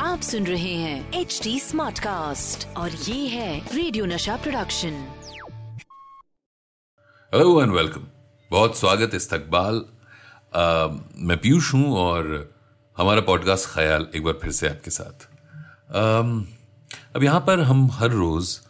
आप 0.00 0.20
सुन 0.22 0.46
रहे 0.46 0.74
हैं 0.74 1.12
एच 1.12 1.40
डी 1.42 1.60
स्मार्ट 1.60 1.98
कास्ट 1.98 2.76
और 2.76 2.90
ये 2.90 3.28
है 3.28 3.76
रेडियो 3.76 4.06
नशा 4.06 4.36
प्रोडक्शन 4.36 4.90
हेलो 7.34 7.62
एंड 7.62 7.72
वेलकम 7.72 8.06
बहुत 8.50 8.78
स्वागत 8.78 9.14
इस्तकबाल 9.14 9.74
मैं 11.16 11.38
पीयूष 11.38 11.74
हूँ 11.74 11.96
और 11.96 12.54
हमारा 12.96 13.20
पॉडकास्ट 13.20 13.68
ख्याल 13.74 14.08
एक 14.14 14.24
बार 14.24 14.34
फिर 14.34 14.50
से 14.50 14.68
आपके 14.68 14.90
साथ। 14.90 15.28
अम, 15.94 16.46
अब 17.16 17.22
यहाँ 17.22 17.40
पर 17.40 17.60
हम 17.60 17.90
हर 17.92 18.10
रोज 18.10 18.60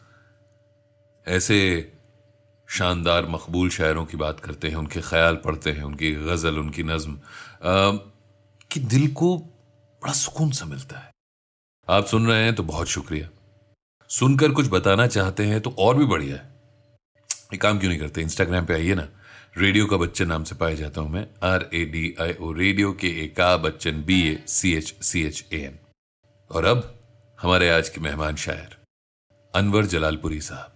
ऐसे 1.26 1.92
शानदार, 2.74 3.26
मकबूल 3.26 3.68
शायरों 3.70 4.04
की 4.04 4.16
बात 4.16 4.40
करते 4.40 4.68
हैं, 4.68 4.76
उनके 4.76 5.00
ख्याल 5.00 5.36
पढ़ते 5.36 5.72
हैं, 5.72 5.82
उनकी 5.82 6.10
गज़ल, 6.12 6.58
उनकी 6.58 6.82
नज्म। 6.82 7.18
कि 8.70 8.80
दिल 8.80 9.06
को 9.12 9.36
बड़ा 10.02 10.12
सुकून 10.12 10.50
सा 10.50 10.64
मिलता 10.64 10.98
है। 10.98 11.10
आप 11.88 12.06
सुन 12.06 12.26
रहे 12.26 12.42
हैं 12.44 12.54
तो 12.54 12.62
बहुत 12.62 12.86
शुक्रिया। 12.86 13.28
सुनकर 14.10 14.50
कुछ 14.50 14.68
बताना 14.68 15.06
चाहते 15.06 15.46
हैं 15.46 15.60
तो 15.60 15.70
और 15.78 15.96
भी 15.96 16.04
बढ़िया 16.04 16.36
है। 16.36 16.42
ये 17.52 17.56
काम 17.56 17.78
क्यों 17.78 17.90
नहीं 17.90 18.00
करते? 18.00 18.22
इंस्टाग्राम 18.22 18.66
पे 18.66 18.74
आइए 18.74 18.94
ना। 18.94 19.08
रेडियो 19.58 19.86
का 19.86 19.96
बच्चन 19.96 20.26
नाम 20.28 20.44
से 20.44 20.54
पाया 20.54 20.74
जाता 20.74 21.00
हूँ 21.00 21.10
मैं। 21.10 21.26
R 21.44 21.68
A 21.74 21.84
D 21.84 22.14
I 22.20 22.34
O 22.40 22.52
radio 22.52 22.92
के 22.92 23.08
ए 23.24 23.26
का 23.28 23.56
Bachchan 23.56 24.02
B 24.02 24.20
A 24.28 24.44
C 24.48 24.74
H 24.74 24.94
C 25.02 25.22
H 25.22 25.44
A 25.52 25.58
N 25.58 25.78
और 26.50 26.64
अब 26.64 26.98
हमारे 27.38 27.70
आज 27.70 27.88
के 27.88 28.00
मेहमान 28.00 28.36
शायर, 28.36 28.76
अनवर 29.54 29.86
जलालपुरी 29.86 30.40
साहब। 30.40 30.70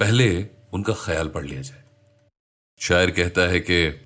पहले 0.00 0.30
उनका 0.74 0.92
ख्याल 0.92 1.28
पढ़ 1.28 1.44
लिया 1.44 1.62
जाए। 1.62 1.84
शायर 2.80 3.10
कहता 3.10 3.40
है 3.40 3.60
कि, 3.60 4.04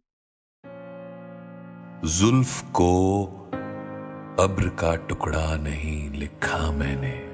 जुल्फ 2.08 2.62
को 2.62 3.24
अब्र 4.40 4.68
का 4.68 4.96
टुकड़ा 4.96 5.56
नहीं 5.56 6.10
लिखा 6.10 6.72
मैंने। 6.72 7.28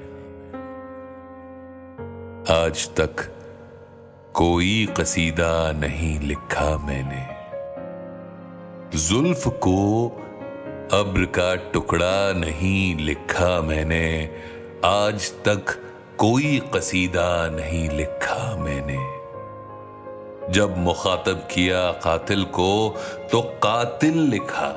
आज 2.53 2.95
तक 2.99 3.15
कोई 4.33 4.93
कसीदा 4.99 5.71
नहीं 5.71 6.19
लिखा 6.19 6.77
मैंने। 6.77 7.35
जुल्फ 8.97 9.47
को 9.47 10.07
अब्र 10.93 11.25
का 11.25 11.55
टुकड़ा 11.55 12.33
नहीं 12.33 12.95
लिखा 12.95 13.61
मैंने। 13.61 14.37
आज 14.85 15.31
तक 15.31 15.81
कोई 16.17 16.59
कसीदा 16.75 17.49
नहीं 17.49 17.89
लिखा 17.89 18.55
मैंने। 18.55 19.24
जब 20.51 20.77
मुखातब 20.77 21.47
किया 21.51 21.91
कातिल 21.91 22.43
को 22.43 22.97
तो 23.31 23.41
कातिल 23.41 24.17
लिखा। 24.17 24.67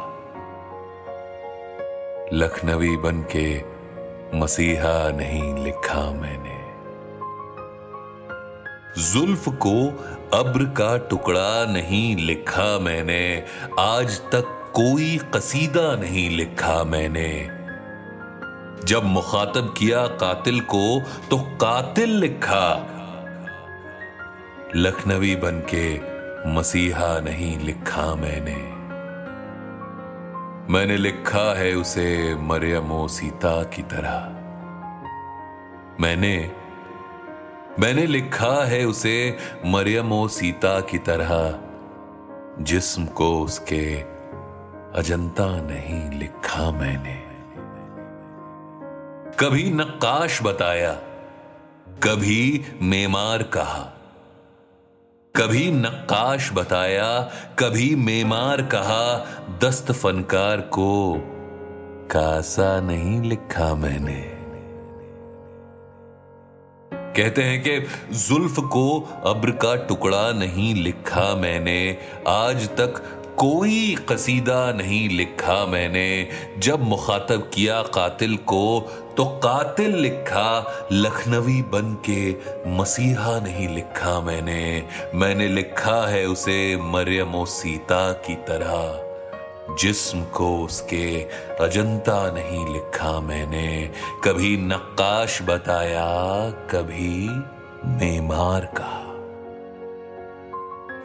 लखनवी 2.32 2.96
बन 2.96 3.26
के 3.36 3.64
मसीहा 4.38 5.10
नहीं 5.10 5.64
लिखा 5.64 6.10
मैंने। 6.10 6.58
जुल्फ 9.02 9.48
को 9.48 9.88
अब्र 10.38 10.64
का 10.64 10.96
टुकड़ा 10.96 11.64
नहीं 11.64 12.16
लिखा 12.16 12.78
मैंने। 12.78 13.44
आज 13.78 14.20
तक 14.20 14.44
कोई 14.74 15.20
कसीदा 15.34 15.96
नहीं 15.96 16.30
लिखा 16.30 16.84
मैंने। 16.84 17.48
जब 18.84 19.04
मुखातब 19.04 19.74
किया 19.78 20.06
कातिल 20.06 20.60
को 20.60 21.00
तो 21.30 21.38
कातिल 21.38 22.10
लिखा। 22.10 22.94
लखनवी 24.76 25.36
बन 25.36 25.62
के 25.74 26.00
मसीहा 26.50 27.20
नहीं 27.20 27.58
लिखा 27.58 28.14
मैंने। 28.14 28.56
मैंने 30.72 30.96
लिखा 30.96 31.58
है 31.58 31.74
उसे 31.74 32.34
मरियम 32.34 33.06
सीता 33.06 33.62
की 33.62 33.82
तरह। 33.82 34.28
मैंने 36.00 36.52
मैंने 37.80 38.06
लिखा 38.06 38.64
है 38.64 38.84
उसे 38.84 39.36
मरियम 39.66 40.28
सीता 40.28 40.80
की 40.80 40.98
तरह। 40.98 41.60
जिस्म 42.64 43.06
को 43.06 43.42
उसके 43.44 44.00
अजंता 44.98 45.46
नहीं 45.46 46.18
लिखा 46.18 46.70
मैंने। 46.70 47.24
कभी 49.38 49.70
नक्काश 49.70 50.42
बताया, 50.42 50.92
कभी 52.02 52.66
मेमार 52.82 53.42
कहा। 53.42 53.94
कभी 55.38 55.70
नक्काश 55.70 56.52
बताया, 56.52 57.30
कभी 57.58 57.94
मेमार 57.94 58.62
कहा, 58.62 59.26
दस्त 59.64 59.92
फनकार 59.92 60.60
को 60.60 61.14
कासा 62.10 62.80
नहीं 62.80 63.22
लिखा 63.22 63.74
मैंने। 63.74 64.38
कहते 66.92 67.42
हैं 67.42 67.62
कि 67.62 67.78
जुल्फ 68.16 68.58
को 68.58 69.00
अब्र 69.26 69.50
का 69.50 69.74
टुकड़ा 69.76 70.32
नहीं 70.32 70.74
लिखा 70.74 71.34
मैंने, 71.34 71.98
आज 72.28 72.68
तक 72.68 73.17
कोई 73.38 73.96
कसीदा 74.08 74.72
नहीं 74.72 75.08
लिखा 75.08 75.66
मैंने। 75.66 76.28
जब 76.58 76.82
मुखातब 76.82 77.50
किया 77.54 77.82
कातिल 77.82 78.36
को 78.36 78.80
तो 79.16 79.24
कातिल 79.24 79.96
लिखा, 79.96 80.72
लखनवी 80.92 81.62
बन 81.62 81.98
के 82.10 82.36
मसीहा 82.70 83.40
नहीं 83.40 83.68
लिखा 83.68 84.20
मैंने। 84.20 84.84
मैंने 85.14 85.48
लिखा 85.48 86.08
है 86.08 86.26
उसे 86.26 86.76
मरियम 86.76 87.44
सीता 87.44 88.12
की 88.12 88.34
तरह। 88.34 89.04
जिस्म 89.76 90.24
को 90.24 90.64
उसके 90.64 91.22
अजंता 91.60 92.30
नहीं 92.30 92.74
लिखा 92.74 93.20
मैंने। 93.20 93.90
कभी 94.24 94.56
नक्काश 94.56 95.42
बताया, 95.42 96.50
कभी 96.50 97.28
मेमार 97.84 98.64
कहा। 98.64 99.07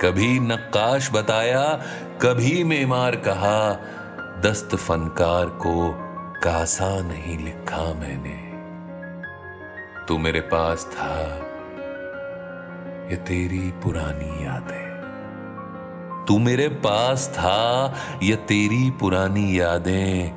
कभी 0.03 0.39
नक्काश 0.39 1.11
बताया, 1.13 1.81
कभी 2.21 2.63
मेमार 2.63 3.15
कहा, 3.15 3.73
दस्त 4.41 4.75
फनकार 4.75 5.45
को 5.45 5.91
कासा 6.43 7.01
नहीं 7.01 7.37
लिखा 7.37 7.93
मैंने। 7.93 8.53
तू 10.07 10.17
मेरे 10.17 10.39
पास 10.39 10.85
था, 10.93 11.19
ये 13.09 13.15
तेरी 13.15 13.71
पुरानी 13.71 14.45
यादें। 14.45 14.93
तू 16.27 16.39
मेरे 16.39 16.67
पास 16.67 17.29
था, 17.35 17.93
ये 18.23 18.35
तेरी 18.35 18.91
पुरानी 18.91 19.59
यादें। 19.59 20.31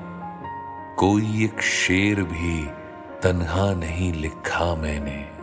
कोई 0.94 1.44
एक 1.44 1.60
शेर 1.60 2.22
भी 2.22 2.66
तन्हा 3.22 3.74
नहीं 3.74 4.12
लिखा 4.12 4.74
मैंने। 4.74 5.35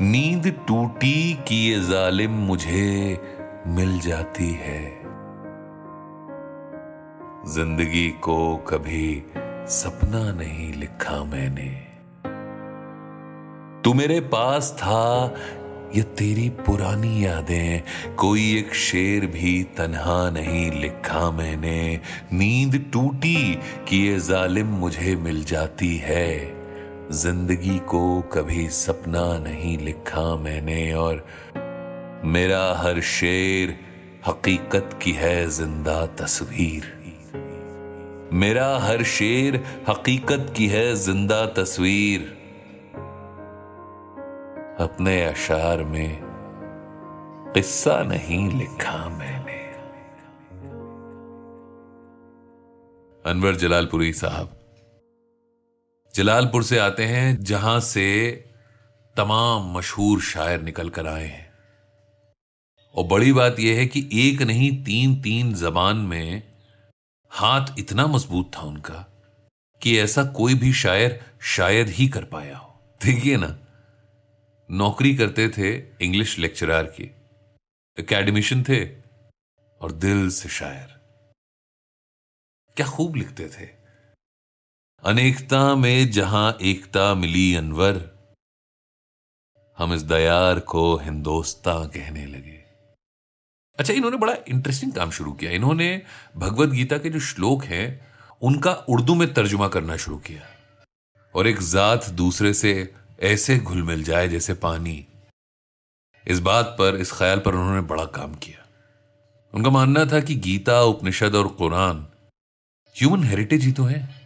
नींद 0.00 0.46
टूटी 0.68 1.38
कि 1.48 1.54
ये 1.54 1.80
जालिम 1.80 2.30
मुझे 2.30 3.20
मिल 3.66 4.00
जाती 4.00 4.50
है। 4.50 4.82
ज़िंदगी 7.46 8.08
को 8.10 8.56
कभी 8.56 9.22
सपना 9.68 10.32
नहीं 10.32 10.72
लिखा 10.72 11.24
मैंने। 11.24 11.68
तू 13.82 13.94
मेरे 13.94 14.20
पास 14.20 14.72
था, 14.78 15.34
ये 15.96 16.02
तेरी 16.02 16.48
पुरानी 16.48 17.26
यादें, 17.26 17.82
कोई 18.14 18.58
एक 18.58 18.74
शेर 18.74 19.26
भी 19.26 19.62
तन्हा 19.62 20.30
नहीं 20.30 20.70
लिखा 20.72 21.30
मैंने। 21.30 22.00
नींद 22.32 22.90
टूटी 22.92 23.58
कि 23.88 23.96
ये 23.96 24.18
जालिम 24.18 24.66
मुझे 24.66 25.16
मिल 25.16 25.44
जाती 25.44 25.96
है। 25.96 26.63
ज़िंदगी 27.12 27.78
को 27.78 28.20
कभी 28.32 28.68
सपना 28.68 29.38
नहीं 29.38 29.76
लिखा 29.78 30.36
मैंने 30.36 30.92
और 30.94 31.24
मेरा 32.24 32.62
हर 32.74 33.00
शेर 33.00 33.74
हकीकत 34.26 34.98
की 35.02 35.12
है 35.12 35.46
ज़िंदा 35.48 36.06
तस्वीर। 36.06 36.84
मेरा 38.32 38.78
हर 38.78 39.02
शेर 39.02 39.62
हकीकत 39.88 40.52
की 40.56 40.66
है 40.66 40.94
ज़िंदा 40.94 41.44
तस्वीर। 41.46 42.20
अपने 44.80 45.22
अशार 45.24 45.84
में 45.84 46.18
किस्सा 47.54 48.02
नहीं 48.02 48.50
लिखा 48.58 49.08
मैंने। 49.08 49.62
अनवर 53.24 53.54
जलालपुरी 53.56 54.12
साहब 54.12 54.56
जलालपुर 56.14 56.62
से 56.62 56.78
आते 56.78 57.04
हैं, 57.04 57.44
जहाँ 57.44 57.80
से 57.80 58.30
तमाम 59.16 59.78
मशहूर 59.78 60.20
शायर 60.22 60.62
निकल 60.62 60.90
कर 60.90 61.06
आए 61.06 61.26
हैं। 61.26 61.52
और 62.94 63.04
बड़ी 63.04 63.32
बात 63.32 63.60
यह 63.60 63.78
है 63.78 63.86
कि 63.86 64.08
एक 64.12 64.42
नहीं 64.42 64.84
तीन 64.84 65.22
तीन 65.22 65.54
जबान 65.54 65.96
में 65.96 66.42
हाथ 67.30 67.66
इतना 67.78 68.06
मज़बूत 68.06 68.50
था 68.56 68.60
उनका 68.60 69.06
कि 69.82 69.98
ऐसा 69.98 70.24
कोई 70.24 70.54
भी 70.54 70.72
शायर 70.72 71.24
शायद 71.42 71.88
ही 71.88 72.08
कर 72.08 72.24
पाया 72.24 72.56
हो। 72.56 72.96
देखिए 73.04 73.36
ना, 73.36 73.58
नौकरी 74.70 75.16
करते 75.16 75.48
थे 75.48 75.76
इंग्लिश 76.04 76.38
लेक्चरर 76.38 76.82
की 76.82 77.10
एकेडमिशन 77.98 78.62
थे 78.62 78.84
और 79.80 79.92
दिल 79.92 80.30
से 80.30 80.48
शायर। 80.48 80.94
क्या 82.76 82.86
खूब 82.86 83.16
लिखते 83.16 83.48
थे। 83.48 83.83
अनेकता 85.02 85.74
में 85.74 86.10
जहाँ 86.10 86.58
एकता 86.62 87.14
मिली 87.14 87.54
अनवर, 87.54 88.10
हम 89.78 89.94
इस 89.94 90.02
दयार 90.02 90.60
को 90.60 90.96
हिंदोस्ता 90.96 91.86
कहने 91.86 92.26
लगे। 92.26 92.64
अच्छा 93.78 93.92
इन्होंने 93.92 94.16
बड़ा 94.16 94.36
इंटरेस्टिंग 94.48 94.92
काम 94.92 95.10
शुरू 95.10 95.32
किया। 95.32 95.50
इन्होंने 95.50 96.02
भगवत 96.36 96.68
गीता 96.68 96.98
के 96.98 97.10
जो 97.10 97.20
श्लोक 97.20 97.64
हैं, 97.64 98.06
उनका 98.42 98.72
उर्दू 98.72 99.14
में 99.14 99.34
तर्जुमा 99.34 99.68
करना 99.68 99.96
शुरू 99.96 100.18
किया। 100.18 100.42
और 101.34 101.46
एक 101.46 101.60
जात 101.60 102.08
दूसरे 102.08 102.54
से 102.54 102.94
ऐसे 103.20 103.58
घुल 103.58 103.82
मिल 103.82 104.04
जाए 104.04 104.28
जैसे 104.28 104.54
पानी। 104.54 105.06
इस 106.28 106.40
बात 106.40 106.76
पर, 106.78 106.96
इस 106.96 107.12
ख्याल 107.12 107.38
पर 107.38 107.54
उन्होंने 107.54 107.80
बड़ा 107.80 108.04
काम 108.04 108.34
किया। 108.34 108.66
उनका 109.54 109.70
मानना 109.70 110.04
था 110.04 110.20
कि 110.20 110.34
गीता, 110.34 110.82
उपनिषद 110.82 111.34
और 111.34 111.48
कुरान 111.48 112.06
ह्यूमन 112.96 113.24
हेरिटेज 113.24 113.64
ही 113.64 113.72
तो 113.72 113.84
है। 113.84 114.23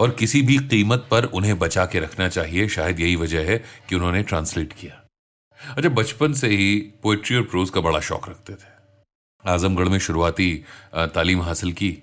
और 0.00 0.10
किसी 0.10 0.42
भी 0.42 0.56
कीमत 0.68 1.06
पर 1.10 1.24
उन्हें 1.26 1.58
बचा 1.58 1.84
के 1.86 2.00
रखना 2.00 2.28
चाहिए। 2.30 2.68
शायद 2.68 3.00
यही 3.00 3.16
वजह 3.16 3.50
है 3.50 3.56
कि 3.88 3.94
उन्होंने 3.94 4.22
ट्रांसलेट 4.24 4.72
किया। 4.72 5.00
अच्छा 5.60 5.88
बचपन 5.90 6.32
से 6.32 6.48
ही 6.48 6.74
पोइट्री 7.02 7.36
और 7.36 7.42
प्रोज 7.44 7.70
का 7.70 7.80
बड़ा 7.80 8.00
शौक 8.02 8.28
रखते 8.28 8.52
थे। 8.54 8.68
आजमगढ़ 9.44 9.88
में 9.88 9.98
शुरुआती 9.98 10.52
तालीम 11.14 11.42
हासिल 11.42 11.72
की 11.72 11.96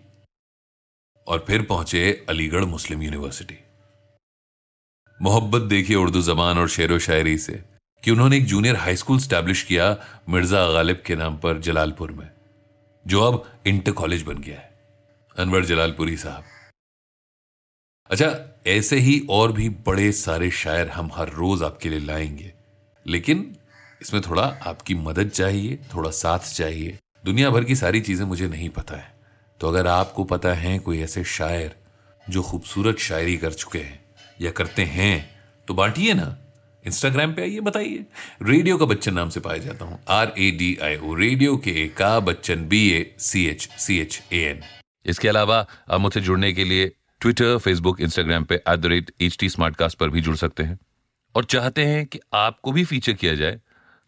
और 1.28 1.44
फिर 1.48 1.62
पहुँचे 1.62 2.26
अलीगढ़ 2.30 2.66
मुस्लिम 2.66 3.02
यूनिवर्सिटी 3.04 3.58
मोहब्बत 5.20 5.62
देखिए 5.70 5.96
उर्दू 5.96 6.22
जबान 6.24 6.58
और 6.58 6.70
शेर 6.70 6.92
व 6.94 7.00
शायरी 7.00 7.38
से 7.40 7.54
कि 8.04 8.12
उन्होंने 8.12 8.38
एक 8.38 8.46
जूनियर 8.46 8.76
हाई 8.76 8.96
स्कूल 8.96 9.20
स्टैब्लिश 9.20 9.64
किया 9.64 9.86
मिर्ज़ा 10.30 10.68
गालिब 10.72 11.02
के 11.06 11.16
नाम 11.16 11.38
पर 11.38 11.60
जलालपुर 11.60 12.12
में, 12.12 12.30
जो 13.06 13.22
अब 13.22 13.44
इंटर 13.68 13.92
कॉलेज 13.94 14.24
बन 14.24 14.38
गया 14.40 14.60
है। 14.60 14.70
अनवर 15.36 15.66
जलालपुरी 15.66 16.18
साहब। 16.18 16.44
अच्छा 18.10 18.36
ऐसे 18.68 18.98
ही 18.98 19.20
और 19.30 19.52
भी 19.52 19.68
बड़े 19.88 20.12
सारे 20.12 20.50
शायर 20.52 20.90
हम 20.90 21.10
हर 21.14 21.30
रोज 21.30 21.64
आपके 21.64 21.90
लिए 21.90 22.00
लाएँगे। 22.00 22.52
लेकिन 23.06 23.46
इसमें 24.02 24.22
थोड़ा 24.22 24.44
आपकी 24.68 24.96
मदद 24.96 25.30
चाहिए, 25.30 25.80
थोड़ा 25.94 26.10
साथ 26.12 26.54
चाहिए। 26.54 26.98
दुनिया 27.24 27.50
भर 27.50 27.64
की 27.64 27.76
सारी 27.76 28.02
चीज़ें 28.02 28.26
मुझे 28.26 28.48
नहीं 28.48 28.70
पता 28.70 28.98
है। 28.98 29.16
तो 29.60 29.68
अगर 29.68 29.88
आपको 29.88 30.24
पता 30.24 30.54
है 30.54 30.78
कोई 30.80 31.00
ऐसे 31.02 31.24
शायर 31.26 31.76
जो 32.28 32.42
खूबसूरत 32.42 32.98
शायरी 33.00 33.38
कर 33.38 33.54
चुके 33.54 33.80
हैं 33.80 34.00
या 34.42 34.52
करते 34.52 34.84
हैं 34.86 35.16
तो 35.68 35.74
बांटिए 35.74 36.14
ना। 36.14 36.38
इंस्टाग्राम 36.86 37.34
पे 37.34 37.42
आइए, 37.42 37.60
बताइए। 37.60 38.06
रेडियो 38.42 38.78
का 38.78 38.86
बच्चन 38.86 39.14
नाम 39.14 39.30
से 39.30 39.40
पाया 39.40 39.58
जाता 39.58 39.86
हूँ। 39.86 40.00
R 40.10 40.34
A 40.38 40.50
D 40.52 40.76
I 40.84 40.98
O 40.98 41.14
radio 41.16 41.56
के 41.58 41.88
का 41.88 42.20
Bachchan 42.22 42.68
B 42.68 42.90
A 42.92 43.16
C 43.20 43.46
H 43.46 43.68
C 43.78 43.98
H 44.00 44.22
A 44.34 44.42
N 44.42 44.62
इसके 45.06 45.28
अलावा 45.28 45.66
आप 45.90 46.00
मुझसे 46.02 46.22
जुड़ने 46.22 46.52
के 46.54 46.64
लिए 46.64 46.92
ट्विटर 47.22 47.58
फेसबुक 47.58 48.02
इंस्टाग्राम 48.02 48.44
पे 48.44 48.56
at 48.56 48.80
the 48.80 48.86
rate 48.86 49.12
H 49.22 49.38
T 49.40 49.50
पर 50.00 50.10
भी 50.10 50.22
जुड़ 50.22 50.36
सकते 50.36 50.64
हैं। 50.64 50.80
और 51.36 51.46
चाहते 51.46 51.86
हैं 51.86 52.06
कि 52.06 52.20
आपको 52.34 52.72
भी 52.72 52.84
फीचर 52.86 53.14
किया 53.14 53.36
जाए 53.36 53.60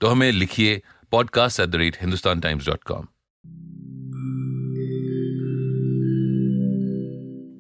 तो 0.02 0.08
हमें 0.08 0.32
लिखिए 0.32 0.82
podcast 1.12 1.60
at 1.60 1.70
the 1.70 1.76
rate 1.76 1.98
Hindustan 2.02 2.40
Times 2.40 2.66
dot 2.66 2.84
com 2.84 3.08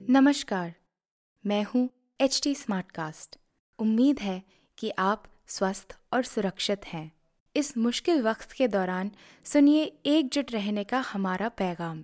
नमस्कार, 0.09 0.73
मैं 1.45 1.63
हूँ 1.63 1.89
एच 2.21 2.39
टी 2.43 2.55
उम्मीद 3.79 4.19
है 4.19 4.41
कि 4.77 4.91
आप 4.99 5.23
स्वस्थ 5.47 5.97
और 6.13 6.23
सुरक्षित 6.23 6.85
हैं। 6.85 7.11
इस 7.55 7.77
मुश्किल 7.77 8.21
वक्त 8.21 8.51
के 8.51 8.67
दौरान 8.67 9.11
सुनिए 9.45 9.83
एकजुट 10.05 10.51
रहने 10.51 10.83
का 10.83 10.99
हमारा 10.99 11.49
पैगाम। 11.49 12.03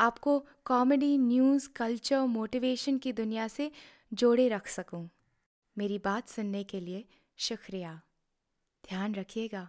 आपको 0.00 0.46
कॉमेडी 0.64 1.18
न्यूज़ 1.18 1.68
कल्चर 1.76 2.20
मोटिवेशन 2.20 2.98
की 2.98 3.12
दुनिया 3.12 3.48
से 3.48 3.70
जोड़े 4.12 4.48
रख 4.48 4.66
सकूँ। 4.66 5.08
मेरी 5.78 5.98
बात 5.98 6.28
सुनने 6.28 6.62
के 6.64 6.80
लिए 6.80 7.04
शुक्रिया। 7.38 8.00
ध्यान 8.88 9.14
रखिएगा। 9.14 9.68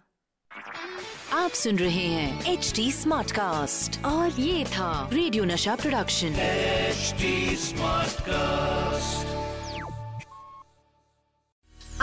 आप 1.32 1.50
सुन 1.50 1.78
रहे 1.78 2.06
हैं 2.06 2.52
एच 2.52 2.72
डी 2.76 2.92
स्मार्ट 2.92 3.32
कास्ट 3.32 4.04
और 4.04 4.40
ये 4.40 4.64
था 4.64 5.08
रेडियो 5.12 5.44
नशा 5.44 5.76
production 5.76 6.26
H 6.26 7.14
smart 7.60 8.20
cast 8.20 8.91